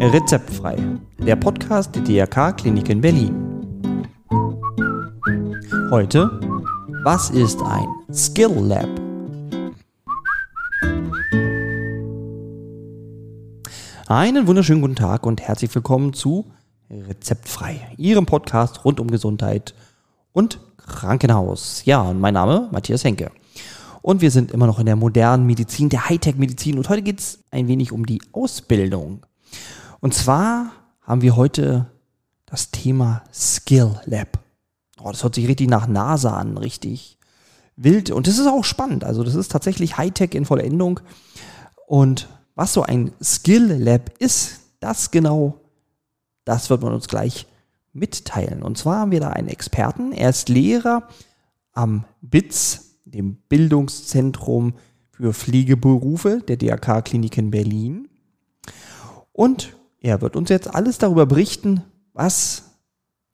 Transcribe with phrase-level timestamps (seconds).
[0.00, 0.76] Rezeptfrei,
[1.18, 3.34] der Podcast der DRK Klinik in Berlin.
[5.90, 6.38] Heute,
[7.04, 8.88] was ist ein Skill Lab?
[14.06, 16.52] Einen wunderschönen guten Tag und herzlich willkommen zu
[16.90, 19.74] Rezeptfrei, Ihrem Podcast rund um Gesundheit
[20.32, 21.84] und Krankenhaus.
[21.86, 23.30] Ja, und mein Name Matthias Henke.
[24.04, 26.76] Und wir sind immer noch in der modernen Medizin, der Hightech-Medizin.
[26.76, 29.24] Und heute geht es ein wenig um die Ausbildung.
[30.00, 31.86] Und zwar haben wir heute
[32.44, 34.40] das Thema Skill Lab.
[35.00, 37.16] Oh, das hört sich richtig nach NASA an, richtig
[37.76, 38.10] wild.
[38.10, 39.04] Und das ist auch spannend.
[39.04, 41.00] Also das ist tatsächlich Hightech in Vollendung.
[41.86, 45.62] Und was so ein Skill Lab ist, das genau,
[46.44, 47.46] das wird man uns gleich
[47.94, 48.62] mitteilen.
[48.62, 50.12] Und zwar haben wir da einen Experten.
[50.12, 51.08] Er ist Lehrer
[51.72, 52.83] am BITS,
[53.14, 54.74] dem Bildungszentrum
[55.10, 58.08] für Pflegeberufe der DRK-Klinik in Berlin.
[59.32, 62.64] Und er wird uns jetzt alles darüber berichten, was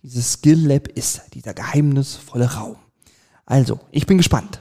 [0.03, 2.77] dieses Skill Lab ist, dieser geheimnisvolle Raum.
[3.47, 4.61] Also, ich bin gespannt.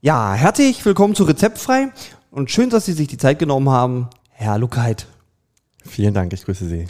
[0.00, 1.92] Ja, herzlich willkommen zu Rezeptfrei
[2.30, 5.06] und schön, dass Sie sich die Zeit genommen haben, Herr Lukait.
[5.84, 6.86] Vielen Dank, ich grüße Sie.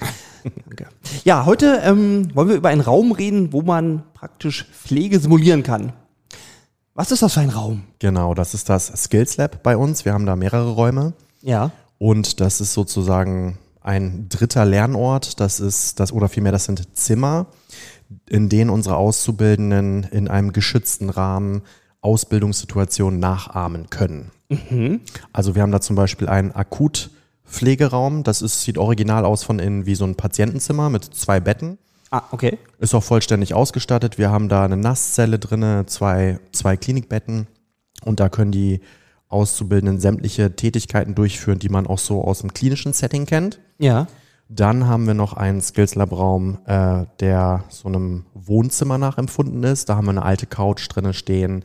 [0.67, 0.89] Danke.
[1.25, 5.93] Ja, heute ähm, wollen wir über einen Raum reden, wo man praktisch Pflege simulieren kann.
[6.95, 7.83] Was ist das für ein Raum?
[7.99, 10.05] Genau, das ist das Skills Lab bei uns.
[10.05, 11.15] Wir haben da mehrere Räume.
[11.43, 11.73] Ja.
[11.99, 15.41] Und das ist sozusagen ein dritter Lernort.
[15.41, 17.47] Das ist das, oder vielmehr, das sind Zimmer,
[18.29, 21.63] in denen unsere Auszubildenden in einem geschützten Rahmen
[22.01, 24.31] Ausbildungssituationen nachahmen können.
[24.49, 25.01] Mhm.
[25.33, 28.23] Also wir haben da zum Beispiel einen Akutpflegeraum.
[28.23, 31.79] Das ist, sieht original aus von innen wie so ein Patientenzimmer mit zwei Betten.
[32.15, 32.59] Ah, okay.
[32.79, 34.19] Ist auch vollständig ausgestattet.
[34.19, 37.49] Wir haben da eine Nasszelle drin, zwei, zwei Klinikbetten
[38.05, 38.83] und da können die
[39.27, 43.59] Auszubildenden sämtliche Tätigkeiten durchführen, die man auch so aus dem klinischen Setting kennt.
[43.79, 44.07] Ja.
[44.49, 49.89] Dann haben wir noch einen Skills Lab Raum, äh, der so einem Wohnzimmer nachempfunden ist.
[49.89, 51.65] Da haben wir eine alte Couch drinne stehen,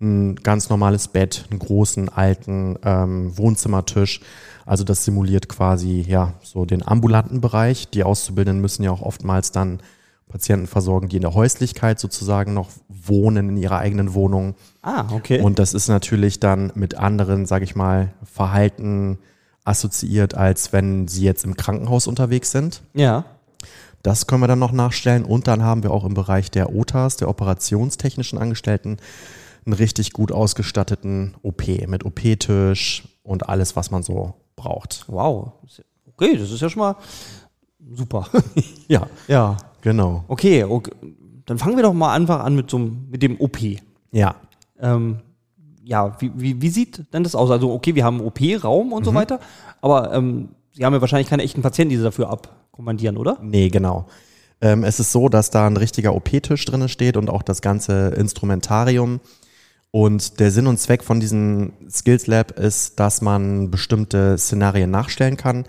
[0.00, 4.20] ein ganz normales Bett, einen großen alten ähm, Wohnzimmertisch.
[4.64, 7.88] Also das simuliert quasi ja so den ambulanten Bereich.
[7.88, 9.80] Die Auszubildenden müssen ja auch oftmals dann
[10.28, 14.54] Patienten versorgen, die in der Häuslichkeit sozusagen noch wohnen in ihrer eigenen Wohnung.
[14.82, 15.40] Ah, okay.
[15.40, 19.18] Und das ist natürlich dann mit anderen, sage ich mal, Verhalten
[19.64, 22.82] assoziiert, als wenn sie jetzt im Krankenhaus unterwegs sind.
[22.94, 23.24] Ja.
[24.02, 25.24] Das können wir dann noch nachstellen.
[25.24, 28.98] Und dann haben wir auch im Bereich der OTAs, der operationstechnischen Angestellten,
[29.68, 35.04] einen richtig gut ausgestatteten OP mit OP-Tisch und alles, was man so braucht.
[35.08, 35.52] Wow.
[36.14, 36.96] Okay, das ist ja schon mal
[37.92, 38.26] super.
[38.88, 39.06] ja.
[39.28, 39.56] Ja.
[39.82, 40.24] Genau.
[40.26, 40.90] Okay, okay,
[41.46, 43.58] dann fangen wir doch mal einfach an mit, so, mit dem OP.
[44.10, 44.34] Ja.
[44.80, 45.18] Ähm,
[45.84, 47.50] ja, wie, wie, wie sieht denn das aus?
[47.50, 49.04] Also, okay, wir haben OP-Raum und mhm.
[49.04, 49.40] so weiter,
[49.80, 53.38] aber ähm, Sie haben ja wahrscheinlich keine echten Patienten, die Sie dafür abkommandieren, oder?
[53.42, 54.06] Nee, genau.
[54.60, 58.08] Ähm, es ist so, dass da ein richtiger OP-Tisch drin steht und auch das ganze
[58.10, 59.20] Instrumentarium.
[59.90, 65.36] Und der Sinn und Zweck von diesem Skills Lab ist, dass man bestimmte Szenarien nachstellen
[65.36, 65.64] kann.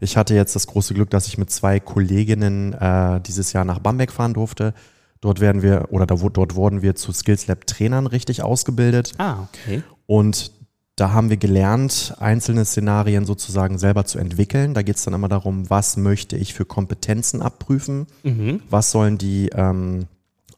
[0.00, 3.80] Ich hatte jetzt das große Glück, dass ich mit zwei Kolleginnen äh, dieses Jahr nach
[3.80, 4.74] Bamberg fahren durfte.
[5.20, 9.12] Dort werden wir, oder da, dort wurden wir zu Skills Lab Trainern richtig ausgebildet.
[9.18, 9.82] Ah, okay.
[10.06, 10.52] Und
[10.94, 14.72] da haben wir gelernt, einzelne Szenarien sozusagen selber zu entwickeln.
[14.72, 18.06] Da geht es dann immer darum, was möchte ich für Kompetenzen abprüfen?
[18.22, 18.62] Mhm.
[18.70, 20.06] Was sollen die ähm,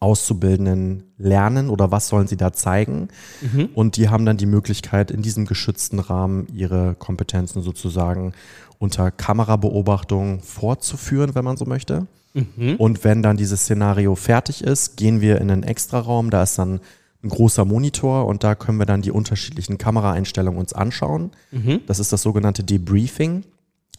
[0.01, 3.09] Auszubildenden lernen oder was sollen sie da zeigen?
[3.41, 3.71] Mhm.
[3.75, 8.33] Und die haben dann die Möglichkeit, in diesem geschützten Rahmen ihre Kompetenzen sozusagen
[8.79, 12.07] unter Kamerabeobachtung fortzuführen, wenn man so möchte.
[12.35, 12.77] Mhm.
[12.77, 16.31] Und wenn dann dieses Szenario fertig ist, gehen wir in einen Extraraum.
[16.31, 16.81] Da ist dann
[17.25, 21.33] ein großer Monitor und da können wir dann die unterschiedlichen Kameraeinstellungen uns anschauen.
[21.51, 21.81] Mhm.
[21.89, 23.43] Das ist das sogenannte Debriefing.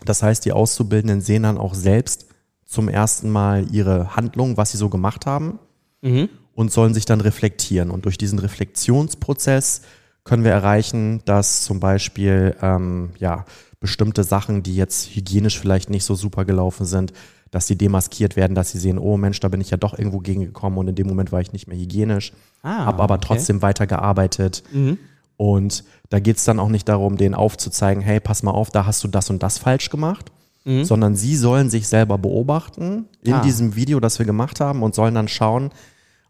[0.05, 2.27] Das heißt, die Auszubildenden sehen dann auch selbst
[2.65, 5.59] zum ersten Mal ihre Handlung, was sie so gemacht haben
[6.01, 6.29] mhm.
[6.53, 7.91] und sollen sich dann reflektieren.
[7.91, 9.81] Und durch diesen Reflexionsprozess
[10.23, 13.45] können wir erreichen, dass zum Beispiel ähm, ja,
[13.79, 17.13] bestimmte Sachen, die jetzt hygienisch vielleicht nicht so super gelaufen sind,
[17.51, 20.19] dass sie demaskiert werden, dass sie sehen, oh Mensch, da bin ich ja doch irgendwo
[20.19, 23.25] gegengekommen und in dem Moment war ich nicht mehr hygienisch, ah, habe aber okay.
[23.27, 24.63] trotzdem weitergearbeitet.
[24.71, 24.99] Mhm.
[25.37, 28.85] Und da geht es dann auch nicht darum, denen aufzuzeigen, hey, pass mal auf, da
[28.85, 30.31] hast du das und das falsch gemacht,
[30.65, 30.83] mhm.
[30.83, 33.41] sondern sie sollen sich selber beobachten in ah.
[33.41, 35.71] diesem Video, das wir gemacht haben und sollen dann schauen,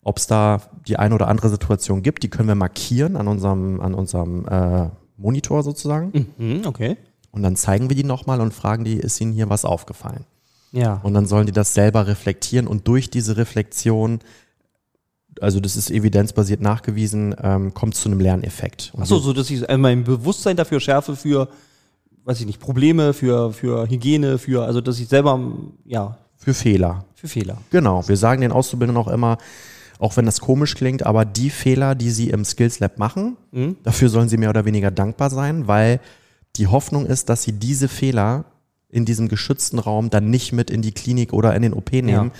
[0.01, 2.23] ob es da die eine oder andere Situation gibt.
[2.23, 6.27] Die können wir markieren an unserem, an unserem äh, Monitor sozusagen.
[6.37, 6.97] Mhm, okay.
[7.31, 10.25] Und dann zeigen wir die nochmal und fragen die, ist ihnen hier was aufgefallen?
[10.71, 10.99] Ja.
[11.03, 14.19] Und dann sollen die das selber reflektieren und durch diese Reflexion
[15.41, 18.91] also das ist evidenzbasiert nachgewiesen, ähm, kommt zu einem Lerneffekt.
[18.97, 21.47] Achso, so dass ich mein Bewusstsein dafür schärfe für,
[22.25, 25.39] weiß ich nicht, Probleme, für, für Hygiene, für, also dass ich selber,
[25.85, 27.05] ja, für Fehler.
[27.15, 27.57] für Fehler.
[27.69, 29.37] Genau, wir sagen den Auszubildenden auch immer,
[29.99, 33.35] auch wenn das komisch klingt, aber die Fehler, die sie im Skills Lab machen,
[33.83, 35.99] dafür sollen sie mehr oder weniger dankbar sein, weil
[36.55, 38.45] die Hoffnung ist, dass sie diese Fehler
[38.89, 42.31] in diesem geschützten Raum dann nicht mit in die Klinik oder in den OP nehmen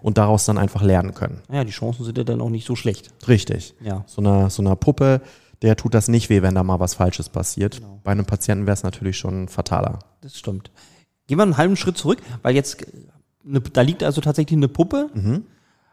[0.00, 1.42] und daraus dann einfach lernen können.
[1.52, 3.10] Ja, die Chancen sind ja dann auch nicht so schlecht.
[3.26, 3.74] Richtig.
[3.82, 4.04] Ja.
[4.06, 5.20] So einer, so einer Puppe,
[5.62, 7.80] der tut das nicht weh, wenn da mal was Falsches passiert.
[8.04, 9.98] Bei einem Patienten wäre es natürlich schon fataler.
[10.20, 10.70] Das stimmt.
[11.26, 12.86] Gehen wir einen halben Schritt zurück, weil jetzt, äh,
[13.44, 15.10] ne, da liegt also tatsächlich eine Puppe,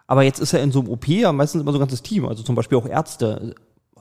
[0.08, 2.26] aber jetzt ist ja in so einem OP ja meistens immer so ein ganzes Team,
[2.26, 3.56] also zum Beispiel auch Ärzte.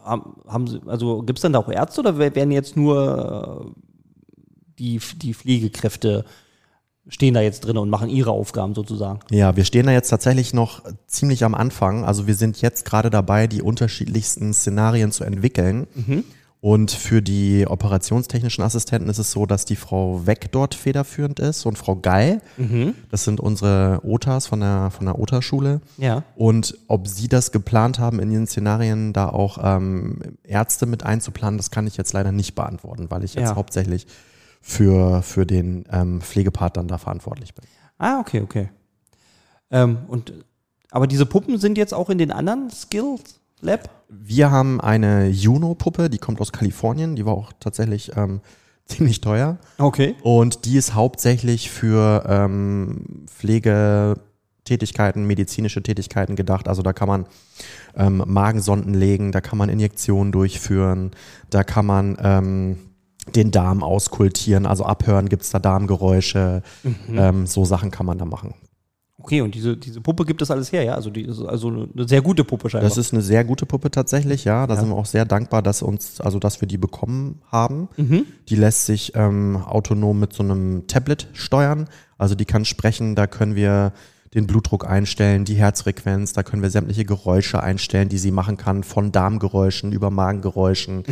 [0.05, 3.75] Haben, haben sie, also gibt es dann da auch Ärzte oder wer- werden jetzt nur
[3.75, 3.81] äh,
[4.79, 6.25] die, die Pflegekräfte
[7.09, 9.21] stehen da jetzt drin und machen ihre Aufgaben sozusagen?
[9.31, 12.05] Ja, wir stehen da jetzt tatsächlich noch ziemlich am Anfang.
[12.05, 15.87] Also wir sind jetzt gerade dabei, die unterschiedlichsten Szenarien zu entwickeln.
[16.61, 21.67] Und für die operationstechnischen Assistenten ist es so, dass die Frau Weck dort federführend ist
[21.67, 22.41] und Frau Geil.
[23.11, 25.83] Das sind unsere OTAs von der, von der OTA-Schule.
[25.99, 26.23] Ja.
[26.37, 31.59] Und ob sie das geplant haben, in ihren Szenarien da auch ähm, Ärzte mit einzuplanen,
[31.59, 33.57] das kann ich jetzt leider nicht beantworten, weil ich jetzt Ja.
[33.57, 34.07] hauptsächlich
[34.67, 37.67] für, für den ähm, Pflegepart dann da verantwortlich bin.
[37.99, 38.71] Ah, okay, okay.
[39.71, 40.33] Ähm, und,
[40.91, 43.91] aber diese Puppen sind jetzt auch in den anderen Skills Lab?
[44.09, 48.41] Wir haben eine Juno-Puppe, die kommt aus Kalifornien, die war auch tatsächlich ähm,
[48.87, 49.59] ziemlich teuer.
[49.77, 50.15] Okay.
[50.23, 56.69] Und die ist hauptsächlich für ähm, Pflegetätigkeiten, medizinische Tätigkeiten gedacht.
[56.69, 57.27] Also da kann man
[57.97, 61.11] ähm, Magensonden legen, da kann man Injektionen durchführen,
[61.51, 62.79] da kann man ähm,
[63.35, 66.63] den Darm auskultieren, also abhören, gibt's da Darmgeräusche,
[67.09, 68.55] ähm, so Sachen kann man da machen.
[69.17, 70.95] Okay, und diese, diese Puppe gibt es alles her, ja?
[70.97, 72.91] Also die also eine sehr gute Puppe scheinbar.
[72.91, 74.67] Das ist eine sehr gute Puppe tatsächlich, ja.
[74.67, 74.81] Da Ja.
[74.81, 77.89] sind wir auch sehr dankbar, dass uns, also dass wir die bekommen haben.
[77.97, 81.89] Die lässt sich ähm, autonom mit so einem Tablet steuern.
[82.19, 83.93] Also die kann sprechen, da können wir
[84.35, 88.83] den Blutdruck einstellen, die Herzfrequenz, da können wir sämtliche Geräusche einstellen, die sie machen kann,
[88.83, 91.05] von Darmgeräuschen über Magengeräuschen.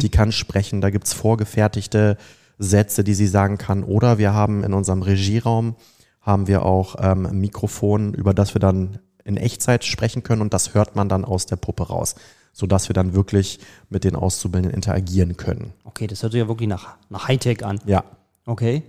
[0.00, 2.16] Die kann sprechen, da gibt's vorgefertigte
[2.58, 3.84] Sätze, die sie sagen kann.
[3.84, 5.76] Oder wir haben in unserem Regieraum
[6.20, 10.54] haben wir auch ähm, ein Mikrofon, über das wir dann in Echtzeit sprechen können und
[10.54, 12.14] das hört man dann aus der Puppe raus,
[12.52, 15.72] sodass wir dann wirklich mit den Auszubildenden interagieren können.
[15.84, 17.80] okay, das hört sich ja wirklich nach, nach Hightech an.
[17.86, 18.04] Ja,
[18.48, 18.82] Okay.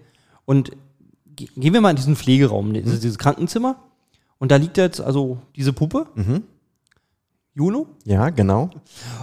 [0.46, 0.72] Und
[1.48, 3.78] gehen wir mal in diesen Pflegeraum, dieses, dieses Krankenzimmer.
[4.38, 6.06] Und da liegt jetzt also diese Puppe.
[7.54, 7.88] Juno.
[8.06, 8.70] ja, genau.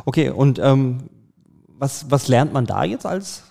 [0.05, 1.05] Okay, und ähm,
[1.69, 3.43] was, was lernt man da jetzt als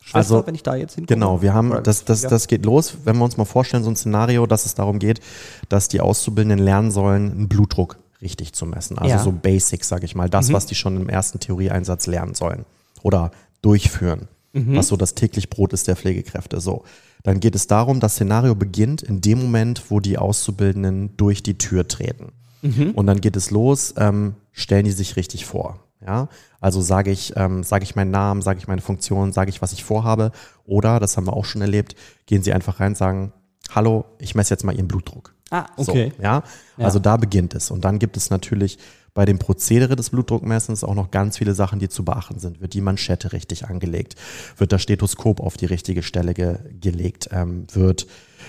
[0.00, 1.14] Schwester, Also, wenn ich da jetzt hinkomme?
[1.16, 3.96] Genau, wir haben, das, das, das geht los, wenn wir uns mal vorstellen, so ein
[3.96, 5.20] Szenario, dass es darum geht,
[5.68, 8.98] dass die Auszubildenden lernen sollen, einen Blutdruck richtig zu messen.
[8.98, 9.18] Also Ja.
[9.20, 9.24] Mhm.
[9.24, 12.64] so Basics, sage ich mal, das, was die schon im ersten Theorieeinsatz lernen sollen
[13.02, 13.30] oder
[13.62, 14.76] durchführen, Mhm.
[14.76, 16.60] was so das täglich Brot ist der Pflegekräfte.
[16.60, 16.82] So,
[17.22, 21.58] dann geht es darum, das Szenario beginnt in dem Moment, wo die Auszubildenden durch die
[21.58, 22.32] Tür treten.
[22.62, 22.92] Mhm.
[22.92, 25.80] Und dann geht es los, ähm, stellen die sich richtig vor.
[26.04, 26.28] Ja,
[26.60, 29.72] also sage ich, ähm, sage ich meinen Namen, sage ich meine Funktion, sage ich, was
[29.72, 30.32] ich vorhabe.
[30.64, 31.94] Oder, das haben wir auch schon erlebt,
[32.24, 33.34] gehen sie einfach rein, sagen,
[33.74, 35.34] hallo, ich messe jetzt mal ihren Blutdruck.
[35.50, 36.12] Ah, okay.
[36.16, 36.42] So, ja?
[36.78, 37.70] Also da beginnt es.
[37.70, 38.78] Und dann gibt es natürlich
[39.14, 42.60] bei dem Prozedere des Blutdruckmessens auch noch ganz viele Sachen, die zu beachten sind.
[42.60, 44.14] Wird die Manschette richtig angelegt?
[44.56, 47.28] Wird das Stethoskop auf die richtige Stelle ge gelegt?
[47.32, 48.06] Ähm, wird,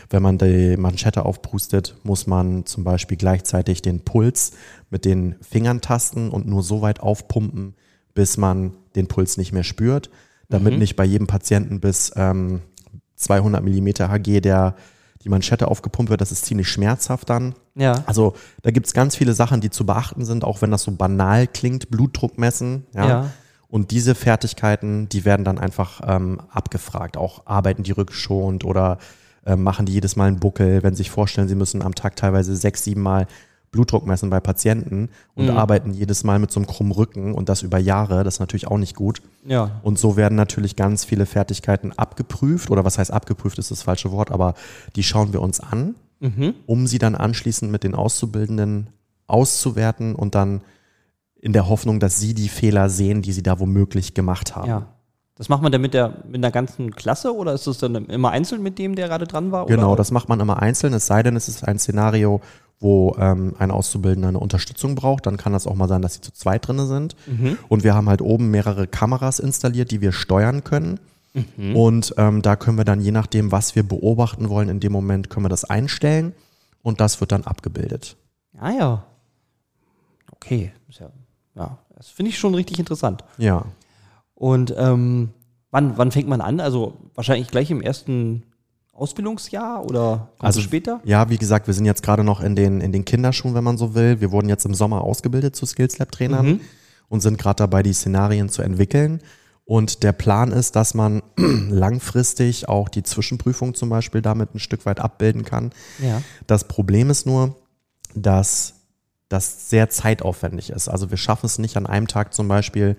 [0.10, 4.52] wenn man die Manschette aufpustet, muss man zum Beispiel gleichzeitig den Puls
[4.90, 7.76] mit den Fingern tasten und nur so weit aufpumpen,
[8.14, 10.10] bis man den Puls nicht mehr spürt,
[10.50, 12.62] damit nicht bei jedem Patienten bis ähm,
[13.16, 14.76] 200 Millimeter Hg der
[15.24, 17.56] die Manschette aufgepumpt wird, das ist ziemlich schmerzhaft dann.
[17.76, 18.04] Ja.
[18.06, 21.48] Also da gibt's ganz viele Sachen, die zu beachten sind, auch wenn das so banal
[21.48, 22.86] klingt, Blutdruck messen.
[22.94, 23.08] Ja.
[23.08, 23.32] Ja.
[23.68, 27.16] Und diese Fertigkeiten, die werden dann einfach ähm, abgefragt.
[27.16, 28.98] Auch arbeiten die rückschonend oder
[29.46, 32.16] ähm, machen die jedes Mal einen Buckel, wenn sie sich vorstellen, sie müssen am Tag
[32.16, 33.28] teilweise sechs, sieben Mal
[33.72, 37.62] Blutdruck messen bei Patienten und arbeiten jedes Mal mit so einem krummen Rücken und das
[37.62, 39.22] über Jahre, das ist natürlich auch nicht gut.
[39.46, 39.80] Ja.
[39.82, 44.12] Und so werden natürlich ganz viele Fertigkeiten abgeprüft, oder was heißt abgeprüft, ist das falsche
[44.12, 44.56] Wort, aber
[44.96, 45.96] die schauen wir uns an,
[46.68, 48.88] um sie dann anschließend mit den Auszubildenden
[49.26, 50.62] auszuwerten und dann
[51.40, 54.68] in der Hoffnung, dass sie die Fehler sehen, die sie da womöglich gemacht haben.
[54.68, 54.88] Ja.
[55.36, 58.30] Das macht man dann mit der, mit der ganzen Klasse oder ist das dann immer
[58.30, 59.66] einzeln mit dem, der gerade dran war?
[59.66, 59.96] Genau, oder?
[59.96, 62.42] das macht man immer einzeln, es sei denn, es ist ein Szenario,
[62.82, 66.22] wo ähm, ein Auszubildender eine Unterstützung braucht, dann kann das auch mal sein, dass sie
[66.22, 67.16] zu zweit drinne sind.
[67.70, 71.00] Und wir haben halt oben mehrere Kameras installiert, die wir steuern können.
[71.74, 75.30] Und ähm, da können wir dann, je nachdem, was wir beobachten wollen, in dem Moment
[75.30, 76.34] können wir das einstellen
[76.82, 78.18] und das wird dann abgebildet.
[78.58, 79.06] Ah ja.
[80.34, 80.74] okay.
[80.90, 81.10] Ja,
[81.56, 83.24] ja, das finde ich schon richtig interessant.
[83.38, 83.66] Ja.
[84.36, 85.30] Und ähm,
[85.70, 86.60] wann, wann fängt man an?
[86.60, 88.44] Also wahrscheinlich gleich im ersten
[88.94, 91.00] Ausbildungsjahr oder Also später?
[91.04, 93.78] Ja, wie gesagt, wir sind jetzt gerade noch in den, in den Kinderschuhen, wenn man
[93.78, 94.22] so will.
[94.22, 96.62] Wir wurden jetzt im Sommer ausgebildet zu Skills Lab Trainern Mhm.
[97.10, 99.22] und sind gerade dabei, die Szenarien zu entwickeln.
[99.66, 104.86] Und der Plan ist, dass man langfristig auch die Zwischenprüfung zum Beispiel damit ein Stück
[104.86, 105.72] weit abbilden kann.
[106.00, 106.22] Ja.
[106.48, 107.56] Das Problem ist nur,
[108.14, 108.74] dass
[109.30, 110.90] das sehr zeitaufwendig ist.
[110.90, 112.98] Also wir schaffen es nicht an einem Tag zum Beispiel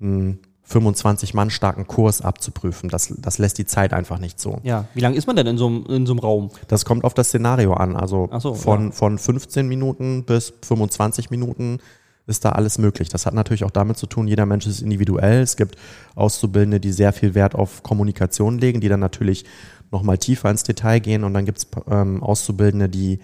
[0.00, 2.88] einen 25 Mann starken Kurs abzuprüfen.
[2.90, 4.58] Das, das lässt die Zeit einfach nicht so.
[4.62, 4.84] Ja.
[4.94, 6.50] Wie lange ist man denn in so, einem- in so einem Raum?
[6.68, 7.96] Das kommt auf das Szenario an.
[7.96, 8.90] Also so, von, ja.
[8.92, 11.78] von 15 Minuten bis 25 Minuten
[12.26, 13.08] ist da alles möglich.
[13.08, 15.40] Das hat natürlich auch damit zu tun, jeder Mensch ist individuell.
[15.40, 15.76] Es gibt
[16.14, 19.46] Auszubildende, die sehr viel Wert auf Kommunikation legen, die dann natürlich
[19.90, 21.24] nochmal tiefer ins Detail gehen.
[21.24, 23.20] Und dann gibt es ähm, Auszubildende, die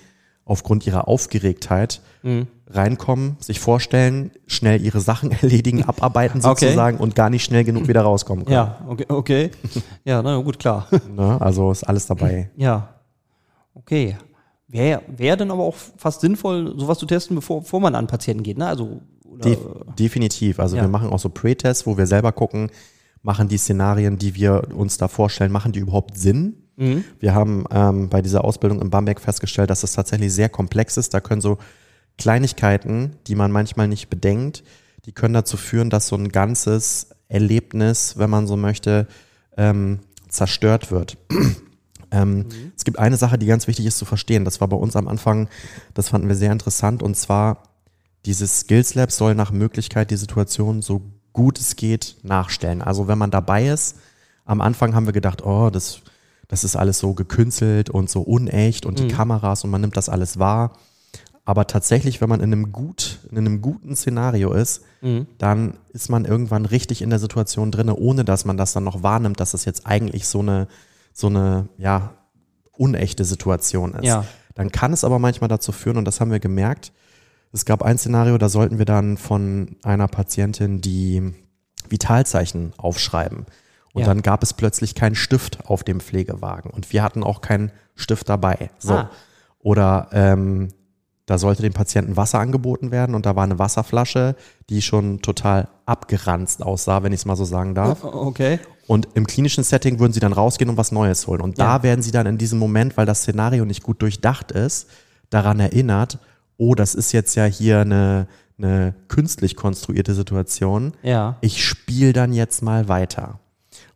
[0.47, 2.47] aufgrund ihrer Aufgeregtheit Mhm.
[2.67, 6.67] Reinkommen, sich vorstellen, schnell ihre Sachen erledigen, abarbeiten Okay.
[6.67, 8.55] sozusagen und gar nicht schnell genug wieder rauskommen können.
[8.55, 9.05] Ja, okay.
[9.09, 9.51] okay.
[10.05, 10.89] ja, na gut, klar.
[11.15, 11.41] Ne?
[11.41, 12.51] Also ist alles dabei.
[12.57, 12.89] ja.
[13.75, 14.17] Okay.
[14.69, 18.43] Wäre wär dann aber auch fast sinnvoll, sowas zu testen, bevor, bevor man an Patienten
[18.43, 18.67] geht, ne?
[18.67, 19.01] Also,
[19.45, 19.57] De
[19.99, 20.59] definitiv.
[20.61, 20.83] Also Ja.
[20.83, 22.71] wir machen auch so Pre-Tests, wo wir selber gucken,
[23.23, 26.55] machen die Szenarien, die wir uns da vorstellen, machen die überhaupt Sinn?
[26.77, 27.05] Mhm.
[27.21, 31.13] Wir haben ähm, bei dieser Ausbildung in Bamberg festgestellt, dass es tatsächlich sehr komplex ist.
[31.15, 31.59] Da können so
[32.19, 34.63] Kleinigkeiten, die man manchmal nicht bedenkt,
[35.05, 39.07] die können dazu führen, dass so ein ganzes Erlebnis, wenn man so möchte,
[39.57, 41.17] ähm, zerstört wird.
[42.11, 44.45] Ähm, Es gibt eine Sache, die ganz wichtig ist zu verstehen.
[44.45, 45.49] Das war bei uns am Anfang,
[45.95, 47.03] das fanden wir sehr interessant.
[47.03, 47.65] Und zwar,
[48.25, 51.03] dieses Skills Lab soll nach Möglichkeit die Situation so
[51.33, 52.83] gut es geht nachstellen.
[52.83, 53.97] Also wenn man dabei ist,
[54.45, 56.03] am Anfang haben wir gedacht, oh, das,
[56.47, 60.09] das ist alles so gekünstelt und so unecht und die Kameras und man nimmt das
[60.09, 60.79] alles wahr.
[61.47, 64.83] Aber tatsächlich, wenn man in einem gut, in einem guten Szenario ist,
[65.39, 69.03] dann ist man irgendwann richtig in der Situation drin, ohne dass man das dann noch
[69.03, 70.69] wahrnimmt, dass das jetzt eigentlich so eine,
[71.13, 72.15] so eine, ja,
[72.73, 74.05] unechte Situation ist.
[74.07, 74.25] Ja.
[74.55, 76.93] Dann kann es aber manchmal dazu führen, und das haben wir gemerkt,
[77.53, 81.35] es gab ein Szenario, da sollten wir dann von einer Patientin die
[81.89, 83.47] Vitalzeichen aufschreiben.
[83.93, 84.07] Und Ja.
[84.07, 86.71] dann gab es plötzlich keinen Stift auf dem Pflegewagen.
[86.71, 88.71] Und wir hatten auch keinen Stift dabei.
[88.79, 88.95] So.
[88.95, 89.11] Ah.
[89.61, 90.69] Oder ähm,
[91.27, 94.37] da sollte dem Patienten Wasser angeboten werden und da war eine Wasserflasche,
[94.69, 98.05] die schon total abgeranzt aussah, wenn ich es mal so sagen darf.
[98.05, 98.59] Okay.
[98.87, 101.41] Und im klinischen Setting würden sie dann rausgehen und was Neues holen.
[101.41, 101.83] Und da Ja.
[101.83, 104.89] werden sie dann in diesem Moment, weil das Szenario nicht gut durchdacht ist,
[105.31, 106.19] daran erinnert,
[106.59, 108.27] oh, das ist jetzt ja hier eine,
[108.59, 110.93] eine künstlich konstruierte Situation.
[111.03, 111.39] Ja.
[111.41, 113.41] Ich spiele dann jetzt mal weiter.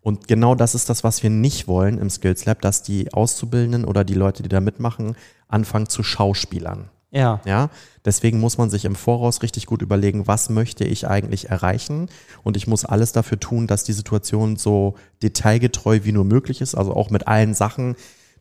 [0.00, 3.84] Und genau das ist das, was wir nicht wollen im Skills Lab, dass die Auszubildenden
[3.84, 5.14] oder die Leute, die da mitmachen,
[5.48, 6.88] anfangen zu Schauspielern.
[7.10, 7.40] Ja.
[7.46, 7.70] Ja,
[8.04, 12.08] deswegen muss man sich im Voraus richtig gut überlegen, was möchte ich eigentlich erreichen?
[12.42, 16.74] Und ich muss alles dafür tun, dass die Situation so detailgetreu wie nur möglich ist,
[16.74, 17.96] also auch mit allen Sachen,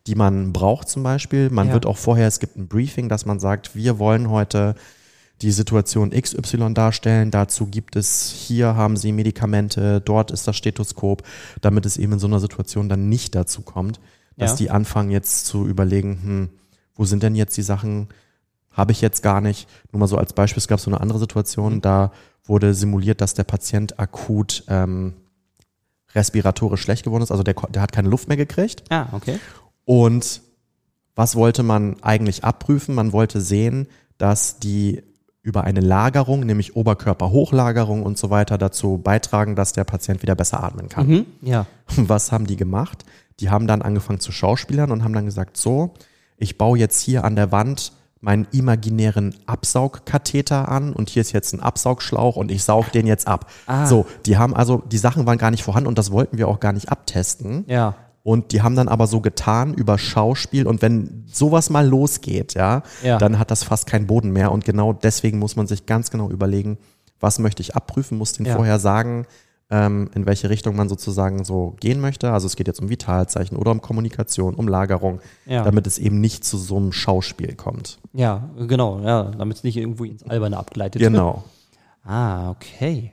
[0.06, 1.48] die man braucht zum Beispiel.
[1.50, 1.72] Man Ja.
[1.74, 4.74] wird auch vorher, es gibt ein Briefing, dass man sagt, wir wollen heute
[5.40, 7.30] die Situation XY darstellen.
[7.30, 11.22] Dazu gibt es, hier haben Sie Medikamente, dort ist das Stethoskop,
[11.60, 14.00] damit es eben in so einer Situation dann nicht dazu kommt,
[14.36, 14.56] dass Ja.
[14.56, 16.48] die anfangen jetzt zu überlegen, hm,
[16.96, 18.08] wo sind denn jetzt die Sachen,
[18.78, 19.68] habe ich jetzt gar nicht.
[19.92, 21.80] Nur mal so als Beispiel, es gab so eine andere Situation, Mhm.
[21.82, 22.12] da
[22.46, 25.12] wurde simuliert, dass der Patient akut ähm,
[26.14, 28.84] respiratorisch schlecht geworden ist, also der, der hat keine Luft mehr gekriegt.
[28.88, 29.38] Ah, okay.
[29.84, 30.40] Und
[31.14, 32.94] was wollte man eigentlich abprüfen?
[32.94, 35.02] Man wollte sehen, dass die
[35.42, 40.62] über eine Lagerung, nämlich Oberkörperhochlagerung und so weiter, dazu beitragen, dass der Patient wieder besser
[40.62, 41.06] atmen kann.
[41.06, 41.26] Mhm.
[41.42, 41.66] Ja.
[41.96, 43.04] Was haben die gemacht?
[43.40, 45.94] Die haben dann angefangen zu Schauspielern und haben dann gesagt, so,
[46.36, 51.52] ich baue jetzt hier an der Wand meinen imaginären Absaugkatheter an und hier ist jetzt
[51.54, 53.50] ein Absaugschlauch und ich saug den jetzt ab.
[53.66, 53.86] Ah.
[53.86, 56.60] So, die haben also, die Sachen waren gar nicht vorhanden und das wollten wir auch
[56.60, 57.64] gar nicht abtesten.
[57.68, 57.94] Ja.
[58.24, 62.82] Und die haben dann aber so getan über Schauspiel und wenn sowas mal losgeht, ja,
[63.02, 63.16] Ja.
[63.18, 66.28] dann hat das fast keinen Boden mehr und genau deswegen muss man sich ganz genau
[66.28, 66.76] überlegen,
[67.20, 68.56] was möchte ich abprüfen, muss den Ja.
[68.56, 69.26] vorher sagen,
[69.70, 72.32] ähm, in welche Richtung man sozusagen so gehen möchte.
[72.32, 75.62] Also es geht jetzt um Vitalzeichen oder um Kommunikation, um Lagerung, Ja.
[75.64, 77.98] damit es eben nicht zu so einem Schauspiel kommt.
[78.12, 81.12] Ja, genau, ja, damit es nicht irgendwo ins Alberne abgleitet wird.
[81.12, 81.44] Genau.
[82.02, 83.10] Ah, okay.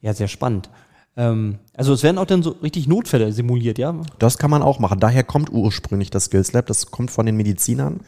[0.00, 0.68] Ja, sehr spannend.
[1.16, 3.94] Ähm, also es werden auch dann so richtig Notfälle simuliert, ja?
[4.18, 4.98] Das kann man auch machen.
[4.98, 6.66] Daher kommt ursprünglich das Skills Lab.
[6.66, 8.00] Das kommt von den Medizinern.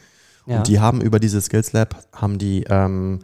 [0.47, 0.57] Ja.
[0.57, 3.19] Und die haben über dieses Skills Lab haben die ähm,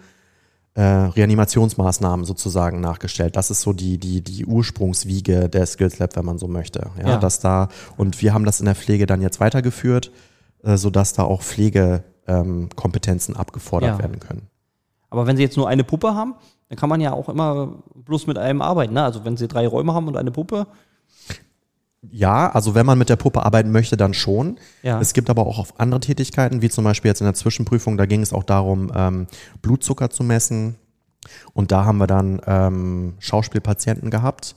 [0.73, 3.35] äh, Reanimationsmaßnahmen sozusagen nachgestellt.
[3.35, 6.89] Das ist so die, die, die Ursprungswiege der Skills Lab, wenn man so möchte.
[6.99, 7.17] Ja, Ja.
[7.17, 10.11] Dass da, und wir haben das in der Pflege dann jetzt weitergeführt,
[10.63, 13.99] äh, sodass da auch Pflegekompetenzen ähm, abgefordert Ja.
[13.99, 14.47] werden können.
[15.09, 16.35] Aber wenn sie jetzt nur eine Puppe haben,
[16.69, 18.93] dann kann man ja auch immer bloß mit einem arbeiten.
[18.93, 19.03] Ne?
[19.03, 20.67] Also wenn sie drei Räume haben und eine Puppe.
[22.09, 24.57] Ja, also wenn man mit der Puppe arbeiten möchte, dann schon.
[24.81, 24.99] Ja.
[24.99, 28.07] Es gibt aber auch auf andere Tätigkeiten, wie zum Beispiel jetzt in der Zwischenprüfung, da
[28.07, 29.27] ging es auch darum, ähm,
[29.61, 30.75] Blutzucker zu messen.
[31.53, 34.55] Und da haben wir dann ähm, Schauspielpatienten gehabt,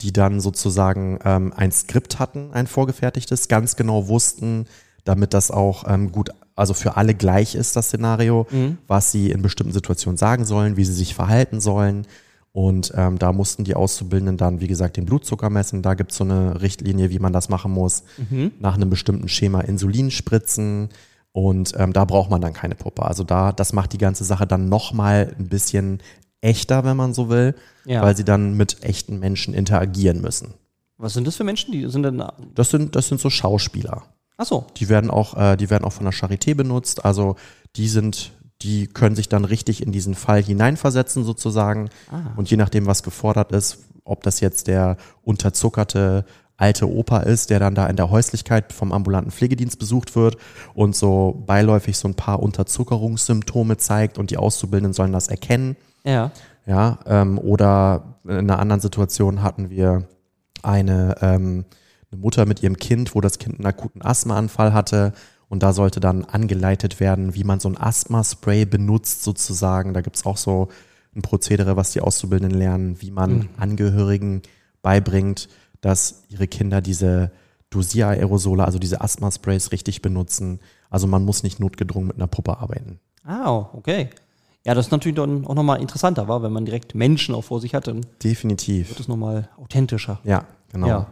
[0.00, 4.66] die dann sozusagen ähm, ein Skript hatten, ein vorgefertigtes, ganz genau wussten,
[5.04, 8.46] damit das auch ähm, gut, also für alle gleich ist, das Szenario,
[8.86, 12.06] was sie in bestimmten Situationen sagen sollen, wie sie sich verhalten sollen.
[12.56, 15.82] Und ähm, da mussten die Auszubildenden dann, wie gesagt, den Blutzucker messen.
[15.82, 18.02] Da gibt es so eine Richtlinie, wie man das machen muss.
[18.60, 20.88] Nach einem bestimmten Schema Insulin spritzen.
[21.32, 23.02] Und ähm, da braucht man dann keine Puppe.
[23.04, 26.00] Also da, das macht die ganze Sache dann nochmal ein bisschen
[26.40, 28.00] echter, wenn man so will, Ja.
[28.00, 30.54] weil sie dann mit echten Menschen interagieren müssen.
[30.96, 31.72] Was sind das für Menschen?
[31.72, 32.24] Die sind dann.
[32.54, 34.04] Das sind, das sind so Schauspieler.
[34.38, 34.64] Achso.
[34.78, 37.04] Die werden auch, äh, die werden auch von der Charité benutzt.
[37.04, 37.36] Also
[37.76, 38.32] die sind,
[38.62, 41.90] die können sich dann richtig in diesen Fall hineinversetzen sozusagen.
[42.36, 46.24] Und je nachdem, was gefordert ist, ob das jetzt der unterzuckerte
[46.56, 50.36] alte Opa ist, der dann da in der Häuslichkeit vom ambulanten Pflegedienst besucht wird
[50.74, 55.76] und so beiläufig so ein paar Unterzuckerungssymptome zeigt und die Auszubildenden sollen das erkennen.
[56.04, 56.30] Ja.
[56.66, 60.08] Ja, ähm, oder in einer anderen Situation hatten wir
[60.62, 61.64] eine, ähm,
[62.10, 65.12] eine Mutter mit ihrem Kind, wo das Kind einen akuten Asthmaanfall hatte.
[65.48, 69.94] Und da sollte dann angeleitet werden, wie man so ein Asthma-Spray benutzt, sozusagen.
[69.94, 70.68] Da gibt's auch so
[71.14, 74.42] ein Prozedere, was die Auszubildenden lernen, wie man Angehörigen
[74.82, 75.48] beibringt,
[75.80, 77.30] dass ihre Kinder diese
[77.70, 80.60] Dosieraerosole, also diese Asthma-Sprays richtig benutzen.
[80.90, 83.00] Also man muss nicht notgedrungen mit einer Puppe arbeiten.
[83.24, 84.10] Ah, okay.
[84.64, 87.60] Ja, das ist natürlich dann auch nochmal interessanter, war, wenn man direkt Menschen auch vor
[87.60, 88.98] sich hat, dann wird Definitiv.
[88.98, 90.20] es nochmal authentischer.
[90.24, 90.88] Ja, genau.
[90.88, 91.06] Ja.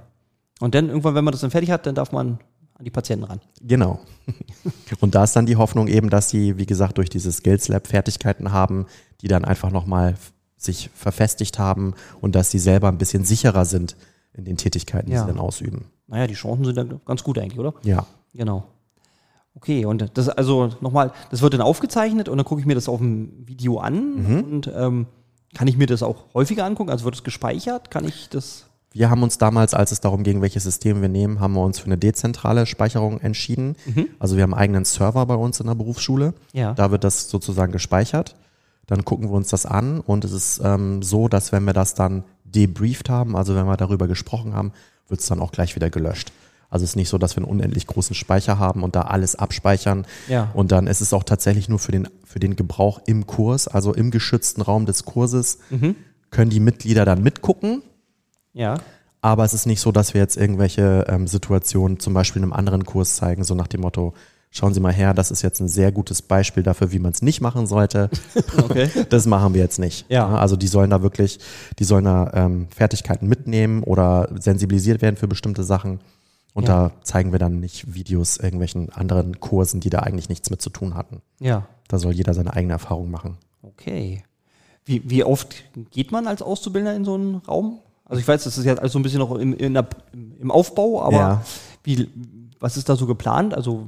[0.61, 2.39] Und dann irgendwann, wenn man das dann fertig hat, dann darf man
[2.75, 3.41] an die Patienten ran.
[3.61, 4.01] Genau.
[5.01, 7.87] Und da ist dann die Hoffnung eben, dass sie, wie gesagt, durch diese Skills Lab
[7.87, 8.87] Fertigkeiten haben,
[9.21, 10.17] die dann einfach nochmal
[10.57, 13.97] sich verfestigt haben und dass sie selber ein bisschen sicherer sind
[14.33, 15.21] in den Tätigkeiten, die Ja.
[15.23, 15.87] sie dann ausüben.
[16.07, 17.75] Naja, die Chancen sind dann ganz gut eigentlich, oder?
[17.83, 18.07] Ja.
[18.33, 18.65] Genau.
[19.55, 22.89] Okay, und das also nochmal, das wird dann aufgezeichnet und dann gucke ich mir das
[22.89, 25.07] auf dem Video an und ähm,
[25.55, 26.91] kann ich mir das auch häufiger angucken?
[26.91, 27.91] Also wird es gespeichert?
[27.91, 28.67] Kann ich das?
[28.95, 31.81] Wir haben uns damals, als es darum ging, welches System wir nehmen, haben wir uns
[31.81, 33.75] für eine dezentrale Speicherung entschieden.
[34.21, 36.33] Also wir haben einen eigenen Server bei uns in der Berufsschule.
[36.53, 36.75] Ja.
[36.75, 38.37] Da wird das sozusagen gespeichert.
[38.87, 41.95] Dann gucken wir uns das an und es ist ähm, so, dass wenn wir das
[41.95, 44.73] dann debrieft haben, also wenn wir darüber gesprochen haben,
[45.09, 46.33] wird es dann auch gleich wieder gelöscht.
[46.71, 49.35] Also es ist nicht so, dass wir einen unendlich großen Speicher haben und da alles
[49.35, 50.07] abspeichern.
[50.29, 50.51] Ja.
[50.55, 53.93] Und dann ist es auch tatsächlich nur für den, für den Gebrauch im Kurs, also
[53.93, 55.59] im geschützten Raum des Kurses,
[56.31, 57.83] können die Mitglieder dann mitgucken.
[58.55, 58.79] Ja.
[59.21, 62.53] Aber es ist nicht so, dass wir jetzt irgendwelche ähm, Situationen zum Beispiel in einem
[62.53, 64.13] anderen Kurs zeigen, so nach dem Motto,
[64.51, 67.23] schauen Sie mal her, das ist jetzt ein sehr gutes Beispiel dafür, wie man es
[67.23, 68.11] nicht machen sollte.
[68.63, 68.89] Okay.
[69.09, 70.07] Das machen wir jetzt nicht.
[70.11, 70.29] Ja.
[70.29, 71.39] Also die sollen da wirklich,
[71.79, 76.01] die sollen da ähm, Fertigkeiten mitnehmen oder sensibilisiert werden für bestimmte Sachen.
[76.53, 76.89] Und Ja.
[76.89, 80.71] da zeigen wir dann nicht Videos irgendwelchen anderen Kursen, die da eigentlich nichts mit zu
[80.71, 81.21] tun hatten.
[81.41, 81.67] Ja.
[81.89, 83.39] Da soll jeder seine eigene Erfahrung machen.
[83.63, 84.23] Okay.
[84.85, 87.81] Wie, wie oft geht man als Auszubildender in so einen Raum?
[88.05, 89.87] Also ich weiß, das ist ja alles so ein bisschen noch im, der,
[90.41, 91.43] im Aufbau, aber Ja.
[91.85, 92.09] wie,
[92.61, 93.55] was ist da so geplant?
[93.55, 93.87] Also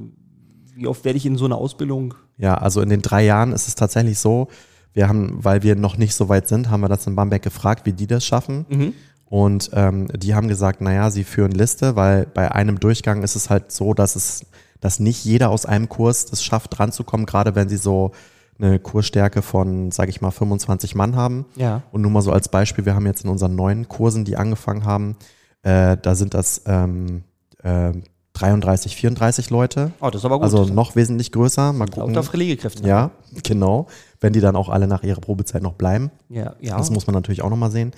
[0.75, 2.15] wie oft werde ich in so eine Ausbildung?
[2.39, 4.49] Ja, also in den drei Jahren ist es tatsächlich so,
[4.93, 7.85] wir haben, weil wir noch nicht so weit sind, haben wir das in Bamberg gefragt,
[7.85, 8.95] wie die das schaffen.
[9.27, 13.51] Und ähm, die haben gesagt, naja, sie führen Liste, weil bei einem Durchgang ist es
[13.51, 14.47] halt so, dass es,
[14.81, 18.13] dass nicht jeder aus einem Kurs es schafft, ranzukommen, gerade wenn sie so
[18.59, 21.47] eine Kursstärke von, sage ich mal, 25 Mann haben.
[21.57, 21.83] Ja.
[21.93, 24.85] Und nur mal so als Beispiel, wir haben jetzt in unseren neuen Kursen, die angefangen
[24.85, 25.17] haben,
[25.63, 27.25] äh, da sind das ähm,
[27.63, 27.93] äh,
[28.35, 29.93] 33, 34 Leute.
[30.01, 30.45] Oh, das ist aber gut.
[30.45, 31.73] Also noch wesentlich größer.
[31.73, 32.15] Mal gucken.
[32.15, 32.87] Lauter Pflegekräfte.
[32.87, 33.11] Ja,
[33.43, 33.87] genau.
[34.21, 36.11] Wenn die dann auch alle nach ihrer Probezeit noch bleiben.
[36.29, 36.77] Ja, ja.
[36.77, 37.93] Das muss man natürlich auch nochmal sehen.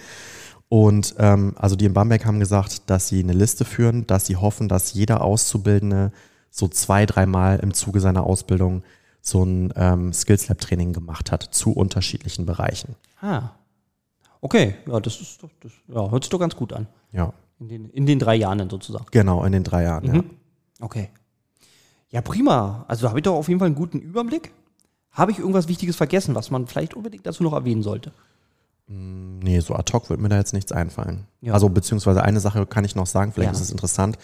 [0.69, 4.37] Und ähm, also die in Bamberg haben gesagt, dass sie eine Liste führen, dass sie
[4.37, 6.13] hoffen, dass jeder Auszubildende
[6.51, 8.83] so zwei, dreimal im Zuge seiner Ausbildung
[9.29, 12.95] so ein ähm, Skills Lab Training gemacht hat zu unterschiedlichen Bereichen.
[13.21, 13.51] Ah.
[14.41, 16.87] Okay, ja, das ist doch, das, ja, hört sich doch ganz gut an.
[17.13, 19.07] Ja, In den, in den drei Jahren sozusagen.
[19.11, 20.05] genau, in den drei Jahren.
[20.15, 20.23] Ja.
[20.81, 21.09] Okay.
[22.11, 22.85] Ja, prima.
[22.89, 24.53] Also da habe ich doch auf jeden Fall einen guten Überblick.
[25.11, 28.13] Habe ich irgendwas Wichtiges vergessen, was man vielleicht unbedingt dazu noch erwähnen sollte?
[28.87, 31.27] Nee, so ad hoc wird mir da jetzt nichts einfallen.
[31.43, 31.53] Ja.
[31.53, 33.53] Also beziehungsweise eine Sache kann ich noch sagen, vielleicht Ja.
[33.53, 34.17] ist es interessant.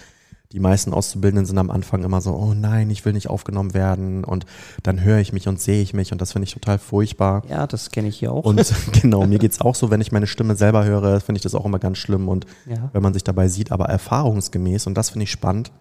[0.54, 4.22] Die meisten Auszubildenden sind am Anfang immer so, oh nein, ich will nicht aufgenommen werden
[4.22, 4.46] und
[4.84, 7.42] dann höre ich mich und sehe ich mich und das finde ich total furchtbar.
[7.48, 8.44] Ja, das kenne ich hier auch.
[8.44, 11.56] Und genau, mir geht's auch so, wenn ich meine Stimme selber höre, finde ich das
[11.56, 12.88] auch immer ganz schlimm und Ja.
[12.92, 15.72] wenn man sich dabei sieht, aber erfahrungsgemäß, und das finde ich spannend,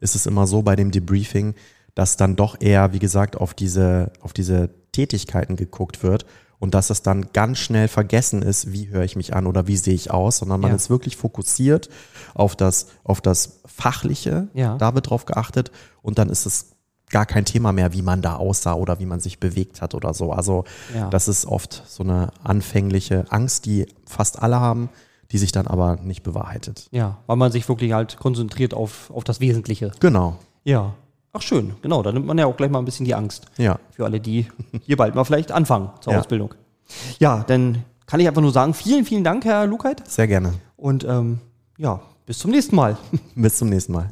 [0.00, 1.54] ist es immer so bei dem Debriefing,
[1.98, 6.26] dass dann doch eher, wie gesagt, auf diese, auf diese Tätigkeiten geguckt wird
[6.60, 9.76] und dass es dann ganz schnell vergessen ist, wie höre ich mich an oder wie
[9.76, 10.76] sehe ich aus, sondern man Ja.
[10.76, 11.88] ist wirklich fokussiert
[12.34, 14.76] auf das, auf das Fachliche, Ja.
[14.78, 16.70] da wird drauf geachtet und dann ist es
[17.10, 20.14] gar kein Thema mehr, wie man da aussah oder wie man sich bewegt hat oder
[20.14, 20.30] so.
[20.32, 20.62] Also
[20.94, 21.08] Ja.
[21.10, 24.88] das ist oft so eine anfängliche Angst, die fast alle haben,
[25.32, 26.86] die sich dann aber nicht bewahrheitet.
[26.92, 29.90] Ja, weil man sich wirklich halt konzentriert auf, auf das Wesentliche.
[29.98, 30.94] Genau, Ja.
[31.38, 32.02] Ach schön, genau.
[32.02, 33.46] Da nimmt man ja auch gleich mal ein bisschen die Angst.
[33.56, 33.78] ja.
[33.92, 34.46] Für alle, die
[34.82, 36.18] hier bald mal vielleicht anfangen zur Ja.
[36.20, 36.54] Ausbildung.
[37.18, 40.02] Ja, dann kann ich einfach nur sagen, vielen, vielen Dank, Herr Lukait.
[40.08, 40.54] Sehr gerne.
[40.76, 41.38] Und ähm,
[41.76, 42.96] ja, bis zum nächsten Mal.
[43.34, 44.10] Bis zum nächsten Mal.